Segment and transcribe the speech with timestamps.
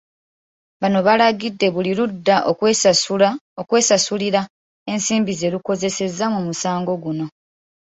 [0.81, 2.35] Bano balagidde buli ludda
[3.61, 4.41] okwesasulira
[4.91, 7.25] ensimbi ze lukozesezza mu musango guno.